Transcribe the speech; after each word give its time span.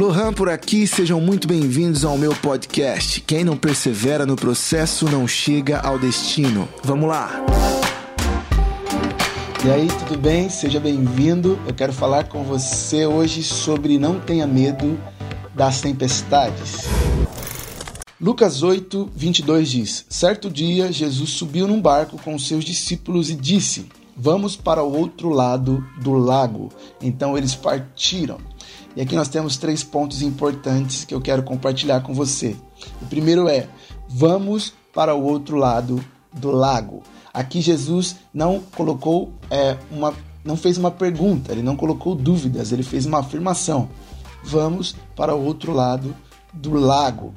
Lohan 0.00 0.32
por 0.32 0.48
aqui, 0.48 0.86
sejam 0.86 1.20
muito 1.20 1.46
bem-vindos 1.46 2.06
ao 2.06 2.16
meu 2.16 2.34
podcast. 2.34 3.20
Quem 3.20 3.44
não 3.44 3.54
persevera 3.54 4.24
no 4.24 4.34
processo 4.34 5.04
não 5.04 5.28
chega 5.28 5.78
ao 5.78 5.98
destino. 5.98 6.66
Vamos 6.82 7.06
lá! 7.06 7.30
E 9.62 9.70
aí, 9.70 9.86
tudo 9.88 10.18
bem? 10.18 10.48
Seja 10.48 10.80
bem-vindo. 10.80 11.60
Eu 11.66 11.74
quero 11.74 11.92
falar 11.92 12.28
com 12.28 12.42
você 12.44 13.04
hoje 13.04 13.42
sobre 13.42 13.98
não 13.98 14.18
tenha 14.18 14.46
medo 14.46 14.98
das 15.54 15.82
tempestades. 15.82 16.86
Lucas 18.18 18.62
8, 18.62 19.10
22 19.14 19.70
diz: 19.70 20.06
Certo 20.08 20.48
dia, 20.48 20.90
Jesus 20.90 21.28
subiu 21.28 21.68
num 21.68 21.78
barco 21.78 22.16
com 22.24 22.38
seus 22.38 22.64
discípulos 22.64 23.28
e 23.28 23.34
disse: 23.34 23.84
Vamos 24.16 24.56
para 24.56 24.82
o 24.82 24.96
outro 24.96 25.28
lado 25.28 25.86
do 26.00 26.14
lago. 26.14 26.70
Então 27.02 27.36
eles 27.36 27.54
partiram. 27.54 28.38
E 28.96 29.00
aqui 29.00 29.14
nós 29.14 29.28
temos 29.28 29.56
três 29.56 29.84
pontos 29.84 30.22
importantes 30.22 31.04
que 31.04 31.14
eu 31.14 31.20
quero 31.20 31.42
compartilhar 31.42 32.00
com 32.00 32.12
você. 32.12 32.56
O 33.00 33.06
primeiro 33.06 33.48
é: 33.48 33.68
vamos 34.08 34.72
para 34.92 35.14
o 35.14 35.22
outro 35.22 35.56
lado 35.56 36.04
do 36.32 36.50
lago. 36.50 37.02
Aqui 37.32 37.60
Jesus 37.60 38.16
não 38.34 38.60
colocou 38.74 39.32
é, 39.50 39.76
uma, 39.90 40.12
não 40.44 40.56
fez 40.56 40.76
uma 40.76 40.90
pergunta, 40.90 41.52
ele 41.52 41.62
não 41.62 41.76
colocou 41.76 42.14
dúvidas, 42.14 42.72
ele 42.72 42.82
fez 42.82 43.06
uma 43.06 43.20
afirmação. 43.20 43.88
Vamos 44.42 44.96
para 45.14 45.34
o 45.34 45.44
outro 45.44 45.72
lado 45.72 46.14
do 46.52 46.74
lago. 46.74 47.32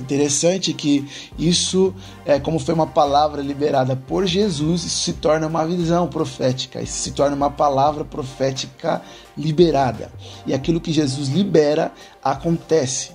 Interessante 0.00 0.72
que 0.72 1.06
isso, 1.38 1.94
é, 2.24 2.40
como 2.40 2.58
foi 2.58 2.74
uma 2.74 2.86
palavra 2.86 3.42
liberada 3.42 3.94
por 3.94 4.26
Jesus, 4.26 4.82
isso 4.84 5.04
se 5.04 5.12
torna 5.12 5.46
uma 5.46 5.66
visão 5.66 6.08
profética, 6.08 6.80
isso 6.80 6.94
se 6.94 7.10
torna 7.12 7.36
uma 7.36 7.50
palavra 7.50 8.04
profética 8.04 9.02
liberada. 9.36 10.10
E 10.46 10.54
aquilo 10.54 10.80
que 10.80 10.90
Jesus 10.90 11.28
libera 11.28 11.92
acontece. 12.24 13.12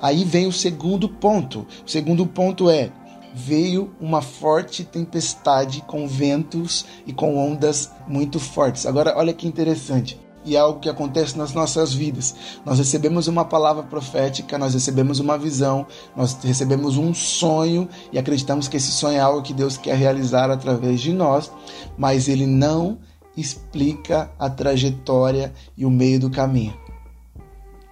Aí 0.00 0.24
vem 0.24 0.46
o 0.46 0.52
segundo 0.52 1.08
ponto. 1.08 1.66
O 1.84 1.90
segundo 1.90 2.24
ponto 2.24 2.70
é: 2.70 2.92
veio 3.34 3.92
uma 4.00 4.22
forte 4.22 4.84
tempestade 4.84 5.82
com 5.88 6.06
ventos 6.06 6.86
e 7.04 7.12
com 7.12 7.36
ondas 7.36 7.90
muito 8.06 8.38
fortes. 8.38 8.86
Agora, 8.86 9.14
olha 9.16 9.32
que 9.32 9.48
interessante 9.48 10.27
e 10.44 10.56
é 10.56 10.58
algo 10.58 10.80
que 10.80 10.88
acontece 10.88 11.36
nas 11.36 11.52
nossas 11.52 11.92
vidas. 11.92 12.34
Nós 12.64 12.78
recebemos 12.78 13.26
uma 13.26 13.44
palavra 13.44 13.82
profética, 13.82 14.58
nós 14.58 14.74
recebemos 14.74 15.20
uma 15.20 15.36
visão, 15.36 15.86
nós 16.16 16.36
recebemos 16.42 16.96
um 16.96 17.12
sonho 17.12 17.88
e 18.12 18.18
acreditamos 18.18 18.68
que 18.68 18.76
esse 18.76 18.90
sonho 18.90 19.16
é 19.16 19.20
algo 19.20 19.42
que 19.42 19.52
Deus 19.52 19.76
quer 19.76 19.96
realizar 19.96 20.50
através 20.50 21.00
de 21.00 21.12
nós, 21.12 21.50
mas 21.96 22.28
ele 22.28 22.46
não 22.46 22.98
explica 23.36 24.30
a 24.38 24.50
trajetória 24.50 25.52
e 25.76 25.84
o 25.84 25.90
meio 25.90 26.18
do 26.18 26.30
caminho. 26.30 26.74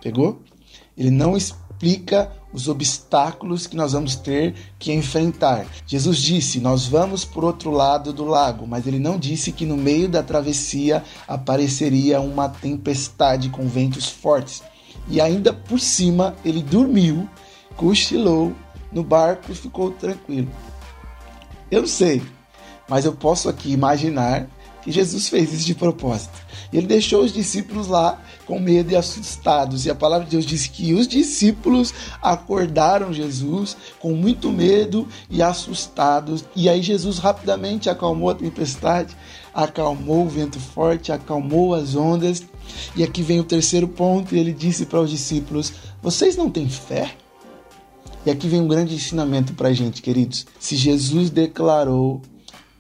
Pegou? 0.03 0.41
Ele 0.97 1.11
não 1.11 1.37
explica 1.37 1.66
os 2.53 2.69
obstáculos 2.69 3.67
que 3.67 3.77
nós 3.77 3.93
vamos 3.93 4.17
ter 4.17 4.55
que 4.79 4.93
enfrentar. 4.93 5.67
Jesus 5.87 6.19
disse: 6.19 6.61
Nós 6.61 6.87
vamos 6.87 7.25
por 7.25 7.45
outro 7.45 7.71
lado 7.71 8.13
do 8.13 8.25
lago, 8.25 8.67
mas 8.67 8.87
ele 8.87 8.99
não 8.99 9.19
disse 9.19 9.53
que 9.53 9.67
no 9.67 9.77
meio 9.77 10.09
da 10.09 10.23
travessia 10.23 11.05
apareceria 11.29 12.21
uma 12.21 12.49
tempestade 12.49 13.51
com 13.51 13.69
ventos 13.69 14.09
fortes. 14.09 14.63
E 15.09 15.21
ainda 15.21 15.53
por 15.53 15.79
cima, 15.79 16.35
ele 16.45 16.63
dormiu, 16.63 17.29
cochilou 17.77 18.55
no 18.91 19.05
barco 19.05 19.53
e 19.53 19.55
ficou 19.55 19.91
tranquilo. 19.91 20.49
Eu 21.71 21.83
não 21.83 21.89
sei, 21.89 22.23
mas 22.89 23.05
eu 23.05 23.13
posso 23.13 23.49
aqui 23.49 23.73
imaginar 23.73 24.49
que 24.87 24.93
Jesus 24.93 25.29
fez 25.29 25.53
isso 25.53 25.67
de 25.67 25.75
propósito. 25.75 26.39
Ele 26.73 26.87
deixou 26.87 27.25
os 27.25 27.33
discípulos 27.33 27.89
lá 27.89 28.23
com 28.47 28.61
medo 28.61 28.93
e 28.93 28.97
assustados. 28.97 29.85
E 29.85 29.91
a 29.91 29.97
palavra 29.97 30.25
de 30.25 30.31
Deus 30.31 30.47
diz 30.47 30.69
que 30.69 30.95
os 30.95 31.09
discípulos 31.09 31.93
acordaram 32.23 33.13
Jesus 33.13 33.77
com 33.99 34.13
muito 34.13 34.53
medo 34.53 35.09
e 35.29 35.43
assustados. 35.43 36.45
E 36.55 36.69
aí 36.69 36.83
Jesus 36.83 37.19
rapidamente 37.19 37.91
acalmou 37.91 38.31
a 38.31 38.35
tempestade, 38.37 39.17
acalmou 39.53 40.25
o 40.25 40.29
vento 40.29 40.61
forte, 40.61 41.11
acalmou 41.11 41.75
as 41.75 41.97
ondas. 41.97 42.45
E 42.95 43.03
aqui 43.03 43.23
vem 43.23 43.41
o 43.41 43.45
terceiro 43.45 43.89
ponto, 43.89 44.37
e 44.37 44.39
ele 44.39 44.53
disse 44.53 44.87
para 44.87 45.01
os 45.01 45.11
discípulos: 45.11 45.73
Vocês 46.01 46.37
não 46.37 46.49
têm 46.49 46.69
fé? 46.69 47.11
E 48.25 48.31
aqui 48.31 48.47
vem 48.47 48.61
um 48.61 48.69
grande 48.69 48.95
ensinamento 48.95 49.53
para 49.53 49.71
a 49.71 49.73
gente, 49.73 50.01
queridos. 50.01 50.47
Se 50.61 50.77
Jesus 50.77 51.29
declarou 51.29 52.23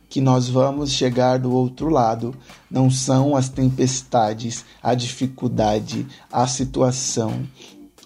que 0.08 0.20
nós 0.20 0.48
vamos 0.48 0.92
chegar 0.92 1.38
do 1.38 1.52
outro 1.52 1.88
lado 1.88 2.34
não 2.70 2.90
são 2.90 3.36
as 3.36 3.48
tempestades, 3.48 4.64
a 4.82 4.94
dificuldade, 4.94 6.06
a 6.30 6.46
situação 6.46 7.46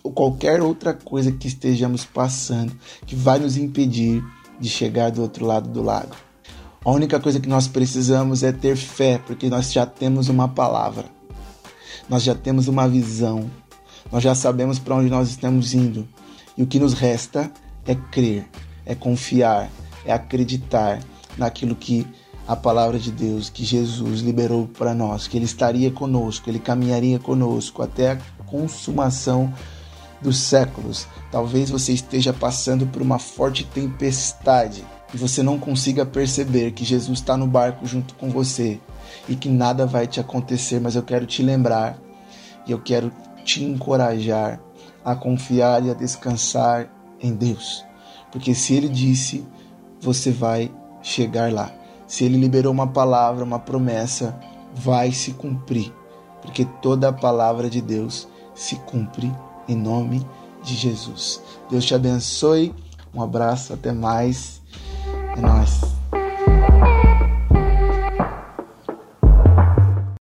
ou 0.03 0.13
qualquer 0.13 0.63
outra 0.63 0.95
coisa 0.95 1.31
que 1.31 1.47
estejamos 1.47 2.05
passando 2.05 2.73
que 3.07 3.15
vai 3.15 3.39
nos 3.39 3.57
impedir 3.57 4.25
de 4.59 4.69
chegar 4.69 5.11
do 5.11 5.23
outro 5.23 5.45
lado 5.45 5.69
do 5.69 5.83
lago. 5.83 6.15
A 6.83 6.91
única 6.91 7.21
coisa 7.21 7.41
que 7.41 7.49
nós 7.49 7.69
precisamos 7.69 8.43
é 8.43 8.53
ter 8.53 8.77
fé, 8.77 9.21
porque 9.27 9.51
nós 9.51 9.71
já 9.71 9.85
temos 9.85 10.29
uma 10.29 10.49
palavra, 10.49 11.05
nós 12.09 12.23
já 12.23 12.35
temos 12.35 12.69
uma 12.69 12.89
visão, 12.89 13.51
nós 14.11 14.23
já 14.23 14.35
sabemos 14.35 14.79
para 14.79 14.95
onde 14.95 15.11
nós 15.11 15.29
estamos 15.29 15.75
indo. 15.75 16.09
E 16.57 16.63
o 16.63 16.67
que 16.67 16.79
nos 16.79 16.95
resta 16.95 17.51
é 17.85 17.95
crer, 17.95 18.49
é 18.87 18.95
confiar, 18.95 19.71
é 20.05 20.13
acreditar 20.13 21.01
naquilo 21.41 21.75
que 21.75 22.07
a 22.47 22.55
palavra 22.55 22.99
de 22.99 23.11
Deus, 23.11 23.49
que 23.49 23.65
Jesus 23.65 24.21
liberou 24.21 24.69
para 24.69 24.95
nós, 24.95 25.27
que 25.27 25.37
Ele 25.39 25.45
estaria 25.45 25.91
conosco, 25.91 26.51
Ele 26.51 26.59
caminharia 26.59 27.19
conosco 27.19 27.83
até 27.83 28.13
a 28.13 28.17
consumação 28.45 29.53
dos 30.21 30.37
séculos. 30.37 31.07
Talvez 31.33 31.71
você 31.71 31.93
esteja 31.93 32.33
passando 32.33 32.87
por 32.87 33.01
uma 33.01 33.19
forte 33.19 33.65
tempestade 33.65 34.85
e 35.15 35.17
você 35.17 35.43
não 35.43 35.59
consiga 35.59 36.05
perceber 36.05 36.73
que 36.73 36.85
Jesus 36.85 37.21
está 37.21 37.37
no 37.37 37.47
barco 37.47 37.87
junto 37.87 38.15
com 38.15 38.29
você 38.29 38.79
e 39.29 39.35
que 39.35 39.49
nada 39.49 39.87
vai 39.87 40.07
te 40.07 40.21
acontecer, 40.21 40.81
mas 40.81 40.95
eu 40.95 41.03
quero 41.03 41.25
te 41.25 41.43
lembrar 41.43 41.99
e 42.67 42.73
eu 42.73 42.81
quero 42.81 43.11
te 43.45 43.65
encorajar 43.65 44.61
a 45.03 45.15
confiar 45.15 45.85
e 45.85 45.91
a 45.91 45.95
descansar 45.95 46.91
em 47.19 47.33
Deus, 47.33 47.85
porque 48.31 48.55
se 48.55 48.75
Ele 48.75 48.89
disse, 48.89 49.47
você 50.01 50.31
vai 50.31 50.71
chegar 51.03 51.53
lá. 51.53 51.71
Se 52.07 52.25
ele 52.25 52.39
liberou 52.39 52.73
uma 52.73 52.87
palavra, 52.87 53.45
uma 53.45 53.59
promessa, 53.59 54.39
vai 54.75 55.13
se 55.13 55.33
cumprir, 55.33 55.93
porque 56.43 56.65
toda 56.65 57.09
a 57.09 57.13
palavra 57.13 57.71
de 57.71 57.81
Deus 57.81 58.29
se 58.55 58.77
cumpre 58.77 59.33
em 59.69 59.77
nome 59.77 60.27
de 60.63 60.75
Jesus. 60.75 61.41
Deus 61.71 61.85
te 61.85 61.95
abençoe. 61.95 62.75
Um 63.15 63.23
abraço, 63.23 63.73
até 63.73 63.93
mais. 63.93 64.61
É 65.37 65.41
nóis. 65.41 66.00